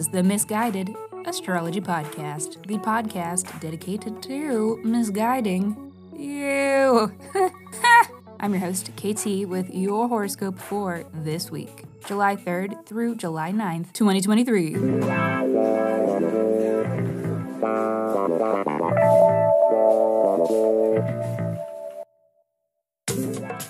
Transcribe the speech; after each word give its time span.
is 0.00 0.08
the 0.08 0.22
Miss 0.22 0.46
Guided 0.46 0.96
Astrology 1.26 1.82
Podcast, 1.82 2.66
the 2.66 2.78
podcast 2.78 3.60
dedicated 3.60 4.22
to 4.22 4.80
misguiding 4.82 5.92
you. 6.16 7.12
I'm 8.40 8.54
your 8.54 8.60
host, 8.60 8.92
KT, 8.96 9.44
with 9.46 9.68
your 9.68 10.08
horoscope 10.08 10.58
for 10.58 11.04
this 11.12 11.50
week, 11.50 11.84
July 12.06 12.34
3rd 12.34 12.86
through 12.86 13.16
July 13.16 13.52
9th, 13.52 13.92
2023. 13.92 14.70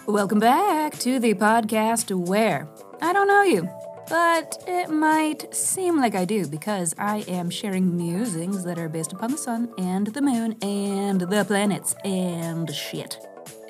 Welcome 0.07 0.39
back 0.39 0.97
to 1.01 1.19
the 1.19 1.35
podcast 1.35 2.15
where 2.15 2.69
I 3.01 3.13
don't 3.13 3.27
know 3.27 3.43
you, 3.43 3.69
but 4.11 4.63
it 4.67 4.91
might 4.91 5.55
seem 5.55 5.97
like 5.97 6.15
I 6.17 6.25
do 6.25 6.47
because 6.47 6.95
I 6.99 7.19
am 7.29 7.49
sharing 7.49 7.97
musings 7.97 8.65
that 8.65 8.79
are 8.79 8.89
based 8.89 9.13
upon 9.13 9.31
the 9.31 9.39
sun 9.39 9.73
and 9.79 10.09
the 10.09 10.21
moon 10.21 10.57
and 10.61 11.21
the 11.21 11.45
planets 11.45 11.95
and 12.05 12.69
shit. 12.75 13.17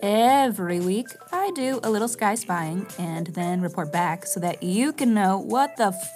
Every 0.02 0.80
week, 0.80 1.08
I 1.30 1.50
do 1.54 1.78
a 1.82 1.90
little 1.90 2.08
sky 2.08 2.34
spying 2.34 2.86
and 2.98 3.26
then 3.28 3.60
report 3.60 3.92
back 3.92 4.24
so 4.24 4.40
that 4.40 4.62
you 4.62 4.94
can 4.94 5.12
know 5.12 5.38
what 5.38 5.76
the 5.76 5.88
f 5.88 6.10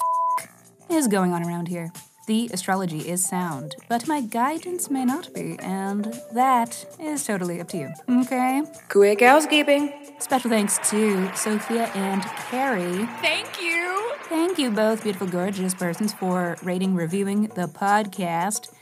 is 0.90 1.06
going 1.06 1.32
on 1.32 1.44
around 1.44 1.68
here. 1.68 1.92
The 2.26 2.48
astrology 2.54 3.00
is 3.00 3.22
sound, 3.22 3.76
but 3.90 4.08
my 4.08 4.22
guidance 4.22 4.88
may 4.88 5.04
not 5.04 5.34
be, 5.34 5.58
and 5.58 6.18
that 6.32 6.86
is 6.98 7.26
totally 7.26 7.60
up 7.60 7.68
to 7.68 7.76
you. 7.76 7.90
Okay? 8.22 8.62
Quick 8.88 9.20
housekeeping. 9.20 9.92
Special 10.18 10.48
thanks 10.48 10.78
to 10.88 11.30
Sophia 11.36 11.84
and 11.94 12.22
Carrie. 12.48 13.04
Thank 13.20 13.60
you. 13.60 13.83
Thank 14.28 14.58
you, 14.58 14.70
both 14.70 15.02
beautiful, 15.02 15.26
gorgeous 15.26 15.74
persons, 15.74 16.12
for 16.14 16.56
rating, 16.62 16.94
reviewing 16.94 17.42
the 17.48 17.66
podcast. 17.66 18.72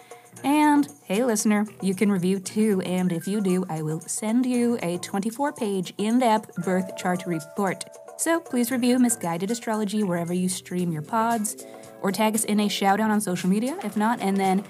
And 0.45 0.89
hey, 1.05 1.25
listener, 1.25 1.67
you 1.81 1.95
can 1.95 2.11
review 2.11 2.39
too. 2.39 2.81
And 2.83 3.13
if 3.13 3.27
you 3.27 3.41
do, 3.41 3.65
I 3.69 3.83
will 3.83 4.01
send 4.01 4.47
you 4.47 4.79
a 4.83 4.99
24 4.99 5.53
page 5.53 5.95
in 5.99 6.21
depth 6.21 6.55
birth 6.65 6.97
chart 6.97 7.25
report. 7.27 7.85
So 8.19 8.39
please 8.39 8.71
review 8.71 8.99
Miss 8.99 9.17
Guided 9.17 9.51
Astrology 9.51 10.05
wherever 10.05 10.33
you 10.33 10.49
stream 10.49 10.93
your 10.93 11.03
pods, 11.03 11.67
or 12.03 12.13
tag 12.13 12.35
us 12.35 12.45
in 12.45 12.61
a 12.61 12.69
shout 12.69 13.01
out 13.01 13.11
on 13.11 13.21
social 13.21 13.51
media 13.51 13.77
if 13.83 13.97
not, 13.97 14.21
and 14.21 14.37
then, 14.37 14.65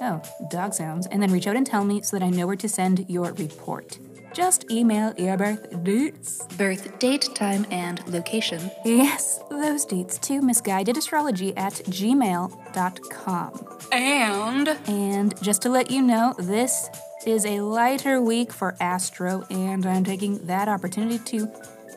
oh, 0.00 0.20
dog 0.50 0.74
sounds, 0.74 1.06
and 1.06 1.22
then 1.22 1.30
reach 1.30 1.46
out 1.46 1.56
and 1.56 1.66
tell 1.66 1.84
me 1.84 2.02
so 2.02 2.18
that 2.18 2.24
I 2.24 2.30
know 2.30 2.46
where 2.46 2.56
to 2.56 2.68
send 2.68 3.08
your 3.08 3.32
report. 3.34 3.98
Just 4.38 4.70
email 4.70 5.12
your 5.18 5.36
birth 5.36 5.82
dates, 5.82 6.46
birth 6.56 6.96
date, 7.00 7.28
time, 7.34 7.66
and 7.72 8.06
location. 8.06 8.70
Yes, 8.84 9.40
those 9.50 9.84
dates 9.84 10.16
to 10.18 10.40
misguidedastrology 10.40 11.54
at 11.56 11.72
gmail.com. 11.72 13.78
And 13.90 14.68
And 14.86 15.42
just 15.42 15.62
to 15.62 15.68
let 15.68 15.90
you 15.90 16.02
know, 16.02 16.36
this 16.38 16.88
is 17.26 17.44
a 17.46 17.62
lighter 17.62 18.22
week 18.22 18.52
for 18.52 18.76
Astro, 18.78 19.44
and 19.50 19.84
I'm 19.84 20.04
taking 20.04 20.38
that 20.46 20.68
opportunity 20.68 21.18
to 21.18 21.48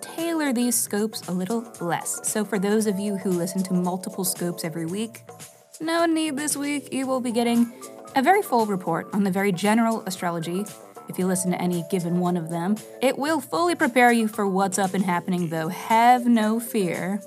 tailor 0.01 0.51
these 0.51 0.75
scopes 0.75 1.21
a 1.27 1.31
little 1.31 1.71
less. 1.79 2.27
So, 2.27 2.43
for 2.43 2.57
those 2.57 2.87
of 2.87 2.97
you 2.97 3.17
who 3.17 3.29
listen 3.29 3.61
to 3.65 3.73
multiple 3.75 4.25
scopes 4.25 4.63
every 4.63 4.87
week, 4.87 5.21
no 5.79 6.07
need 6.07 6.37
this 6.37 6.57
week. 6.57 6.91
You 6.91 7.05
will 7.05 7.21
be 7.21 7.31
getting 7.31 7.71
a 8.15 8.23
very 8.23 8.41
full 8.41 8.65
report 8.65 9.09
on 9.13 9.25
the 9.25 9.31
very 9.31 9.51
general 9.51 10.01
astrology. 10.07 10.65
If 11.11 11.19
you 11.19 11.27
listen 11.27 11.51
to 11.51 11.61
any 11.61 11.83
given 11.91 12.21
one 12.21 12.37
of 12.37 12.49
them, 12.49 12.77
it 13.01 13.17
will 13.17 13.41
fully 13.41 13.75
prepare 13.75 14.13
you 14.13 14.29
for 14.29 14.47
what's 14.47 14.79
up 14.79 14.93
and 14.93 15.03
happening, 15.03 15.49
though. 15.49 15.67
Have 15.67 16.25
no 16.25 16.57
fear. 16.57 17.21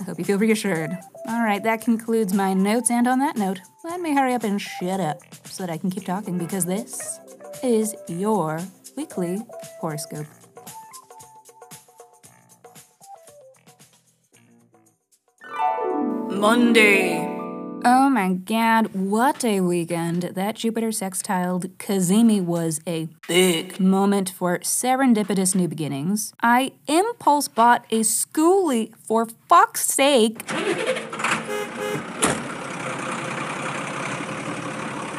I 0.00 0.04
hope 0.04 0.18
you 0.18 0.24
feel 0.24 0.38
reassured. 0.38 0.96
All 1.28 1.42
right, 1.42 1.62
that 1.62 1.82
concludes 1.82 2.32
my 2.32 2.54
notes, 2.54 2.90
and 2.90 3.06
on 3.06 3.18
that 3.18 3.36
note, 3.36 3.60
let 3.84 4.00
me 4.00 4.14
hurry 4.14 4.32
up 4.32 4.42
and 4.42 4.58
shut 4.58 5.00
up 5.00 5.18
so 5.44 5.66
that 5.66 5.70
I 5.70 5.76
can 5.76 5.90
keep 5.90 6.06
talking 6.06 6.38
because 6.38 6.64
this 6.64 7.20
is 7.62 7.94
your 8.08 8.58
weekly 8.96 9.42
horoscope. 9.80 10.26
Monday. 16.30 17.35
Oh 17.88 18.10
my 18.10 18.32
god, 18.32 18.88
what 18.94 19.44
a 19.44 19.60
weekend. 19.60 20.22
That 20.34 20.56
Jupiter 20.56 20.88
sextiled 20.88 21.68
Kazemi 21.76 22.42
was 22.42 22.80
a 22.84 23.06
big 23.28 23.78
moment 23.78 24.28
for 24.28 24.58
serendipitous 24.58 25.54
new 25.54 25.68
beginnings. 25.68 26.32
I 26.42 26.72
impulse 26.88 27.46
bought 27.46 27.84
a 27.92 28.00
schoolie 28.00 28.92
for 28.96 29.28
fuck's 29.48 29.84
sake. 29.84 30.40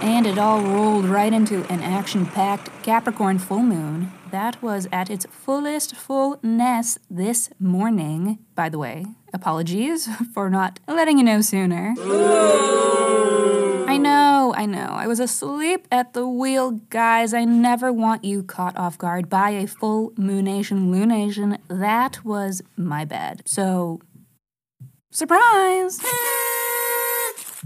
And 0.03 0.27
it 0.27 0.37
all 0.37 0.61
rolled 0.61 1.05
right 1.05 1.31
into 1.31 1.63
an 1.71 1.81
action 1.81 2.25
packed 2.25 2.69
Capricorn 2.83 3.39
full 3.39 3.63
moon 3.63 4.11
that 4.31 4.61
was 4.61 4.87
at 4.91 5.09
its 5.09 5.25
fullest 5.29 5.95
fullness 5.95 6.97
this 7.09 7.49
morning. 7.59 8.39
By 8.55 8.69
the 8.69 8.77
way, 8.77 9.05
apologies 9.33 10.07
for 10.33 10.49
not 10.49 10.79
letting 10.87 11.17
you 11.17 11.23
know 11.23 11.41
sooner. 11.41 11.93
I 13.87 13.97
know, 13.97 14.53
I 14.55 14.65
know. 14.65 14.89
I 14.91 15.07
was 15.07 15.19
asleep 15.19 15.87
at 15.91 16.13
the 16.13 16.27
wheel, 16.27 16.71
guys. 16.71 17.33
I 17.33 17.45
never 17.45 17.91
want 17.91 18.23
you 18.23 18.43
caught 18.43 18.77
off 18.77 18.97
guard 18.97 19.29
by 19.29 19.51
a 19.51 19.65
full 19.65 20.13
moonation 20.17 20.91
lunation. 20.91 21.57
That 21.67 22.23
was 22.23 22.61
my 22.75 23.05
bad. 23.05 23.41
So, 23.45 23.99
surprise! 25.09 25.99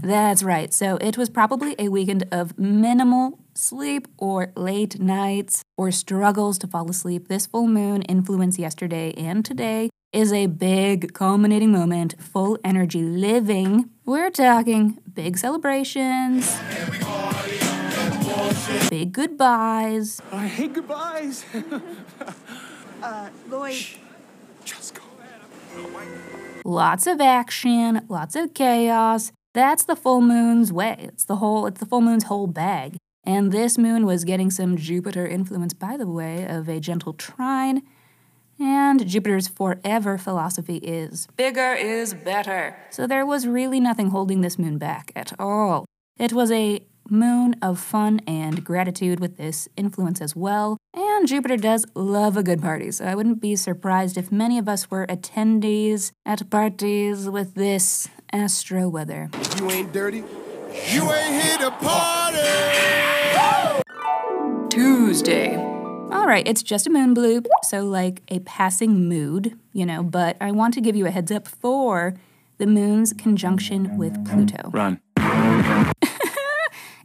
That's 0.02 0.42
right. 0.42 0.72
So 0.74 0.96
it 0.96 1.16
was 1.16 1.30
probably 1.30 1.76
a 1.78 1.88
weekend 1.88 2.26
of 2.32 2.58
minimal 2.58 3.38
sleep 3.54 4.08
or 4.18 4.52
late 4.56 4.98
nights 4.98 5.62
or 5.76 5.92
struggles 5.92 6.58
to 6.58 6.66
fall 6.66 6.90
asleep. 6.90 7.28
This 7.28 7.46
full 7.46 7.68
moon 7.68 8.02
influence 8.02 8.58
yesterday 8.58 9.12
and 9.16 9.44
today 9.44 9.90
is 10.12 10.32
a 10.32 10.46
big 10.46 11.14
culminating 11.14 11.70
moment, 11.70 12.20
full 12.20 12.58
energy 12.64 13.02
living. 13.02 13.90
We're 14.04 14.30
talking 14.30 14.98
big 15.14 15.38
celebrations, 15.38 16.52
big 18.90 19.12
goodbyes, 19.12 20.20
oh, 20.32 20.36
I 20.36 20.46
hate 20.48 20.72
goodbyes. 20.74 21.44
Uh, 23.02 23.28
Lloyd. 23.50 23.74
Just 24.64 24.94
go. 24.94 25.02
lots 26.64 27.08
of 27.08 27.20
action, 27.20 28.02
lots 28.08 28.36
of 28.36 28.54
chaos. 28.54 29.32
That's 29.54 29.84
the 29.84 29.96
full 29.96 30.20
moon's 30.20 30.72
way. 30.72 30.96
It's 30.98 31.24
the 31.24 31.36
whole 31.36 31.66
it's 31.66 31.80
the 31.80 31.86
full 31.86 32.00
moon's 32.00 32.24
whole 32.24 32.46
bag. 32.46 32.96
And 33.24 33.52
this 33.52 33.78
moon 33.78 34.04
was 34.04 34.24
getting 34.24 34.50
some 34.50 34.76
Jupiter 34.76 35.26
influence 35.26 35.74
by 35.74 35.96
the 35.96 36.08
way 36.08 36.46
of 36.46 36.68
a 36.68 36.80
gentle 36.80 37.12
trine. 37.12 37.82
And 38.58 39.06
Jupiter's 39.06 39.48
forever 39.48 40.18
philosophy 40.18 40.76
is 40.76 41.26
bigger 41.36 41.74
is 41.74 42.14
better. 42.14 42.76
So 42.90 43.06
there 43.06 43.26
was 43.26 43.46
really 43.46 43.80
nothing 43.80 44.10
holding 44.10 44.40
this 44.40 44.58
moon 44.58 44.78
back 44.78 45.12
at 45.14 45.32
all. 45.38 45.84
It 46.18 46.32
was 46.32 46.50
a 46.50 46.86
moon 47.10 47.56
of 47.60 47.78
fun 47.78 48.20
and 48.26 48.64
gratitude 48.64 49.20
with 49.20 49.36
this 49.36 49.68
influence 49.76 50.20
as 50.20 50.36
well. 50.36 50.78
And 50.94 51.26
Jupiter 51.26 51.56
does 51.56 51.84
love 51.94 52.36
a 52.36 52.42
good 52.42 52.62
party, 52.62 52.90
so 52.90 53.04
I 53.04 53.14
wouldn't 53.14 53.40
be 53.40 53.56
surprised 53.56 54.16
if 54.16 54.30
many 54.30 54.58
of 54.58 54.68
us 54.68 54.90
were 54.90 55.06
attendees 55.06 56.12
at 56.24 56.48
parties 56.48 57.28
with 57.28 57.54
this 57.54 58.08
astro 58.32 58.88
weather. 58.88 59.30
You 59.58 59.70
ain't 59.70 59.92
dirty. 59.92 60.24
You 60.88 61.12
ain't 61.12 61.42
here 61.42 61.58
to 61.58 61.70
party. 61.70 62.38
Tuesday. 64.70 65.56
All 65.56 66.26
right, 66.26 66.46
it's 66.46 66.62
just 66.62 66.86
a 66.86 66.90
moon 66.90 67.14
bloop, 67.14 67.46
so 67.62 67.84
like 67.84 68.22
a 68.28 68.38
passing 68.40 69.08
mood, 69.08 69.58
you 69.72 69.84
know, 69.84 70.02
but 70.02 70.36
I 70.40 70.50
want 70.50 70.74
to 70.74 70.80
give 70.80 70.96
you 70.96 71.06
a 71.06 71.10
heads 71.10 71.30
up 71.30 71.46
for 71.48 72.14
the 72.58 72.66
moon's 72.66 73.12
conjunction 73.12 73.96
with 73.96 74.24
Pluto. 74.26 74.70
Run. 74.70 75.00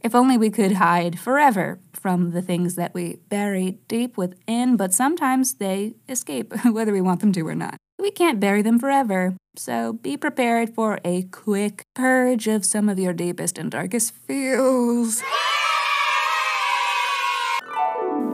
If 0.02 0.14
only 0.14 0.38
we 0.38 0.50
could 0.50 0.72
hide 0.72 1.18
forever 1.18 1.80
from 1.92 2.30
the 2.30 2.42
things 2.42 2.76
that 2.76 2.94
we 2.94 3.18
bury 3.28 3.78
deep 3.88 4.16
within, 4.16 4.76
but 4.76 4.94
sometimes 4.94 5.54
they 5.54 5.96
escape, 6.08 6.54
whether 6.64 6.92
we 6.92 7.00
want 7.00 7.20
them 7.20 7.32
to 7.32 7.46
or 7.46 7.54
not. 7.54 7.76
We 8.00 8.12
can't 8.12 8.38
bury 8.38 8.62
them 8.62 8.78
forever, 8.78 9.34
so 9.56 9.92
be 9.92 10.16
prepared 10.16 10.72
for 10.72 11.00
a 11.04 11.22
quick 11.24 11.82
purge 11.96 12.46
of 12.46 12.64
some 12.64 12.88
of 12.88 12.96
your 12.98 13.12
deepest 13.12 13.58
and 13.58 13.70
darkest 13.72 14.14
feels. 14.14 15.20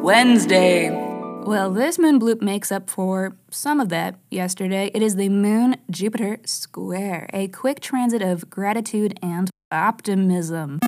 Wednesday. 0.02 0.90
Well, 1.46 1.70
this 1.70 1.98
moon 1.98 2.20
bloop 2.20 2.42
makes 2.42 2.70
up 2.70 2.90
for 2.90 3.36
some 3.50 3.80
of 3.80 3.88
that 3.88 4.16
yesterday. 4.30 4.90
It 4.94 5.02
is 5.02 5.16
the 5.16 5.30
Moon 5.30 5.76
Jupiter 5.90 6.40
square, 6.44 7.28
a 7.32 7.48
quick 7.48 7.80
transit 7.80 8.20
of 8.20 8.50
gratitude 8.50 9.18
and 9.22 9.48
optimism. 9.72 10.80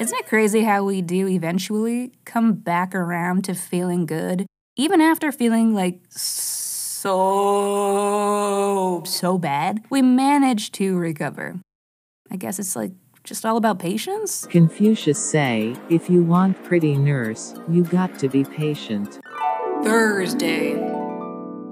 Isn't 0.00 0.18
it 0.18 0.26
crazy 0.26 0.62
how 0.62 0.84
we 0.84 1.02
do 1.02 1.26
eventually 1.26 2.12
come 2.24 2.52
back 2.54 2.94
around 2.94 3.44
to 3.44 3.54
feeling 3.54 4.06
good, 4.06 4.46
even 4.76 5.00
after 5.00 5.32
feeling 5.32 5.74
like 5.74 6.00
so, 6.10 6.63
so 7.04 9.02
so 9.04 9.36
bad? 9.36 9.84
We 9.90 10.00
managed 10.00 10.72
to 10.74 10.96
recover. 10.96 11.60
I 12.30 12.36
guess 12.36 12.58
it's 12.58 12.74
like 12.74 12.92
just 13.24 13.44
all 13.44 13.58
about 13.58 13.78
patience. 13.78 14.46
Confucius 14.46 15.18
say, 15.18 15.76
if 15.90 16.08
you 16.08 16.22
want 16.24 16.64
pretty 16.64 16.96
nurse, 16.96 17.54
you 17.68 17.84
got 17.84 18.18
to 18.20 18.30
be 18.30 18.42
patient. 18.44 19.20
Thursday. 19.82 20.76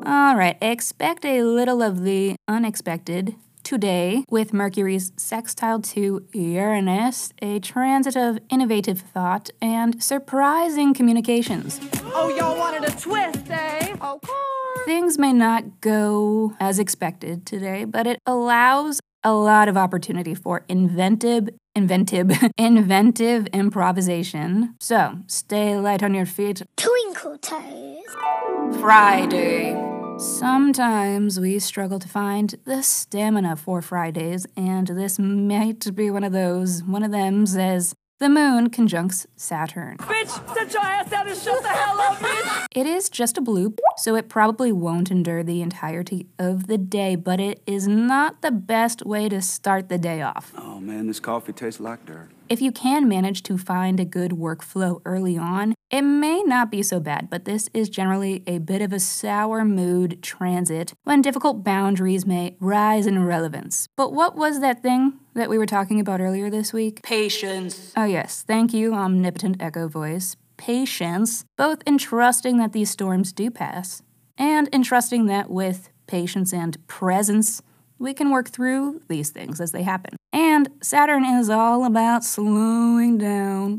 All 0.05 0.37
right, 0.37 0.58
expect 0.61 1.25
a 1.25 1.43
little 1.43 1.81
of 1.81 2.02
the 2.02 2.37
unexpected 2.46 3.34
today 3.62 4.26
with 4.29 4.52
Mercury's 4.52 5.12
sextile 5.17 5.81
to 5.81 6.26
Uranus, 6.34 7.32
a 7.40 7.58
transit 7.61 8.17
of 8.17 8.38
innovative 8.50 9.00
thought 9.00 9.49
and 9.62 10.02
surprising 10.02 10.93
communications. 10.93 11.81
Oh, 12.05 12.29
y'all 12.37 12.58
wanted 12.58 12.84
a 12.84 12.90
twist, 12.90 13.49
eh? 13.49 13.94
Of 13.99 14.20
course. 14.20 14.42
Things 14.84 15.17
may 15.17 15.32
not 15.32 15.81
go 15.81 16.55
as 16.58 16.81
expected 16.81 17.46
today, 17.46 17.84
but 17.84 18.06
it 18.06 18.19
allows 18.26 19.00
a 19.23 19.32
lot 19.32 19.69
of 19.69 19.76
opportunity 19.76 20.34
for 20.34 20.64
inventive 20.69 21.49
inventive 21.76 22.32
inventive 22.58 23.46
improvisation. 23.49 24.75
So, 24.81 25.19
stay 25.29 25.76
light 25.76 26.02
on 26.02 26.14
your 26.14 26.26
feet. 26.26 26.62
Twinkle 26.76 27.38
toes. 27.38 28.81
Friday. 28.81 29.79
Sometimes 30.19 31.38
we 31.38 31.58
struggle 31.58 31.99
to 31.99 32.08
find 32.08 32.55
the 32.64 32.82
stamina 32.82 33.56
for 33.56 33.82
Fridays, 33.82 34.46
and 34.56 34.88
this 34.88 35.19
might 35.19 35.94
be 35.94 36.11
one 36.11 36.25
of 36.25 36.32
those. 36.32 36.82
One 36.82 37.02
of 37.02 37.12
them 37.12 37.46
says 37.46 37.94
the 38.22 38.28
moon 38.28 38.70
conjuncts 38.70 39.26
Saturn. 39.36 39.96
Bitch, 39.98 40.54
sit 40.54 40.72
your 40.72 40.82
ass 40.82 41.10
down 41.10 41.26
and 41.26 41.36
shut 41.36 41.60
the 41.60 41.69
hell 41.69 42.00
up, 42.00 42.19
bitch. 42.19 42.66
It 42.70 42.86
is 42.86 43.10
just 43.10 43.36
a 43.36 43.42
bloop, 43.42 43.78
so 43.96 44.14
it 44.14 44.28
probably 44.28 44.70
won't 44.70 45.10
endure 45.10 45.42
the 45.42 45.60
entirety 45.60 46.28
of 46.38 46.69
the 46.69 46.78
day, 46.78 47.16
but 47.16 47.40
it 47.40 47.60
is 47.66 47.88
not 47.88 48.40
the 48.40 48.52
best 48.52 49.04
way 49.04 49.28
to 49.28 49.42
start 49.42 49.88
the 49.88 49.98
day 49.98 50.22
off. 50.22 50.52
Oh 50.56 50.78
man, 50.78 51.08
this 51.08 51.19
coffee 51.19 51.52
tastes 51.52 51.80
like 51.80 52.06
dirt. 52.06 52.28
If 52.49 52.61
you 52.61 52.73
can 52.73 53.09
manage 53.09 53.43
to 53.44 53.56
find 53.56 53.99
a 53.99 54.05
good 54.05 54.33
workflow 54.33 55.00
early 55.05 55.39
on, 55.39 55.75
it 55.91 56.03
may 56.03 56.43
not 56.43 56.71
be 56.71 56.83
so 56.83 57.00
bad, 57.00 57.31
but 57.31 57.44
this 57.44 57.71
is 57.73 57.89
generally 57.89 58.43
a 58.47 58.59
bit 58.59 58.83
of 58.83 58.93
a 58.93 59.00
sour 59.00 59.65
mood 59.65 60.23
transit 60.23 60.93
when 61.05 61.23
difficult 61.23 61.65
boundaries 61.65 62.27
may 62.27 62.56
rise 62.61 63.06
in 63.06 63.25
relevance. 63.25 63.87
But 63.97 64.12
what 64.12 64.37
was 64.37 64.61
that 64.61 64.83
thing 64.83 65.15
that 65.35 65.49
we 65.49 65.56
were 65.56 65.67
talking 65.67 66.00
about 66.00 66.21
earlier 66.21 66.50
this 66.50 66.73
week? 66.73 67.03
Patience. 67.03 67.93
Oh, 67.97 68.05
yes, 68.05 68.44
thank 68.47 68.75
you, 68.75 68.93
omnipotent 68.93 69.56
echo 69.61 69.89
voice. 69.89 70.37
Patience, 70.56 71.44
both 71.56 71.83
in 71.87 71.99
trusting 71.99 72.59
that 72.59 72.73
these 72.73 72.91
storms 72.91 73.33
do 73.33 73.50
pass, 73.50 74.03
and 74.37 74.69
in 74.69 74.83
trusting 74.83 75.27
that 75.27 75.50
with 75.50 75.89
patience 76.06 76.53
and 76.53 76.87
presence, 76.87 77.62
we 78.02 78.12
can 78.12 78.31
work 78.31 78.50
through 78.50 79.00
these 79.08 79.31
things 79.31 79.60
as 79.60 79.70
they 79.70 79.84
happen. 79.84 80.16
And 80.32 80.69
Saturn 80.82 81.25
is 81.25 81.49
all 81.49 81.84
about 81.84 82.25
slowing 82.25 83.16
down 83.16 83.78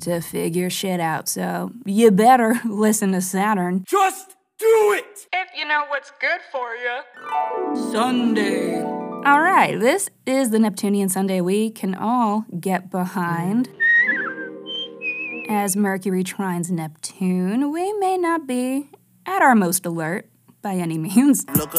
to 0.00 0.20
figure 0.20 0.68
shit 0.68 0.98
out, 0.98 1.28
so 1.28 1.70
you 1.86 2.10
better 2.10 2.60
listen 2.64 3.12
to 3.12 3.20
Saturn. 3.20 3.84
Just 3.88 4.34
do 4.58 4.92
it! 4.98 5.26
If 5.32 5.56
you 5.56 5.66
know 5.66 5.84
what's 5.88 6.10
good 6.20 6.40
for 6.50 6.74
you. 6.74 7.92
Sunday. 7.92 8.82
All 8.82 9.40
right, 9.40 9.78
this 9.78 10.10
is 10.26 10.50
the 10.50 10.58
Neptunian 10.58 11.08
Sunday 11.08 11.40
we 11.40 11.70
can 11.70 11.94
all 11.94 12.44
get 12.58 12.90
behind. 12.90 13.68
As 15.48 15.76
Mercury 15.76 16.24
trines 16.24 16.70
Neptune, 16.70 17.70
we 17.70 17.92
may 17.94 18.16
not 18.18 18.46
be 18.46 18.90
at 19.26 19.42
our 19.42 19.54
most 19.54 19.86
alert 19.86 20.28
by 20.62 20.74
any 20.74 20.98
means, 20.98 21.44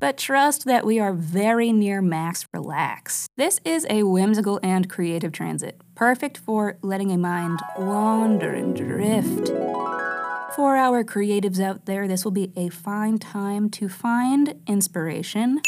but 0.00 0.16
trust 0.16 0.64
that 0.64 0.84
we 0.84 0.98
are 0.98 1.12
very 1.12 1.72
near 1.72 2.02
max 2.02 2.46
relax. 2.52 3.28
This 3.36 3.60
is 3.64 3.86
a 3.88 4.02
whimsical 4.02 4.60
and 4.62 4.88
creative 4.88 5.32
transit, 5.32 5.80
perfect 5.94 6.38
for 6.38 6.78
letting 6.82 7.10
a 7.10 7.18
mind 7.18 7.60
wander 7.78 8.52
and 8.52 8.74
drift. 8.76 9.48
For 10.56 10.76
our 10.76 11.04
creatives 11.04 11.60
out 11.60 11.86
there, 11.86 12.08
this 12.08 12.24
will 12.24 12.32
be 12.32 12.52
a 12.56 12.68
fine 12.68 13.18
time 13.18 13.70
to 13.70 13.88
find 13.88 14.60
inspiration. 14.66 15.60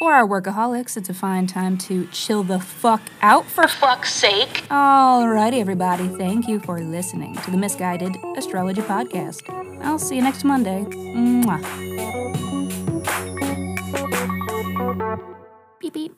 For 0.00 0.14
our 0.14 0.26
workaholics, 0.26 0.96
it's 0.96 1.10
a 1.10 1.14
fine 1.14 1.46
time 1.46 1.76
to 1.76 2.06
chill 2.06 2.42
the 2.42 2.58
fuck 2.58 3.02
out 3.20 3.44
for 3.44 3.68
fuck's 3.68 4.10
sake. 4.10 4.64
Alrighty, 4.70 5.60
everybody, 5.60 6.08
thank 6.08 6.48
you 6.48 6.58
for 6.58 6.80
listening 6.80 7.36
to 7.36 7.50
the 7.50 7.58
Miss 7.58 7.74
Guided 7.74 8.16
Astrology 8.34 8.80
Podcast. 8.80 9.42
I'll 9.84 9.98
see 9.98 10.16
you 10.16 10.22
next 10.22 10.42
Monday. 10.42 10.86
Mwah. 10.88 11.60
Beep 15.80 15.92
beep. 15.92 16.16